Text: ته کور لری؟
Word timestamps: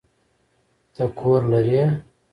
ته 0.93 1.03
کور 1.17 1.41
لری؟ 1.51 1.81